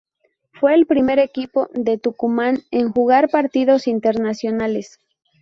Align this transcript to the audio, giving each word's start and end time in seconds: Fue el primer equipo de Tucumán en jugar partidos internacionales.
Fue 0.53 0.73
el 0.73 0.87
primer 0.87 1.19
equipo 1.19 1.69
de 1.75 1.99
Tucumán 1.99 2.63
en 2.71 2.91
jugar 2.91 3.29
partidos 3.29 3.85
internacionales. 3.85 4.97